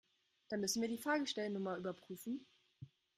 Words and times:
Dann 0.49 0.61
müssen 0.61 0.81
wir 0.81 0.87
die 0.89 0.97
Fahrgestellnummer 0.97 1.77
überprüfen. 1.77 2.47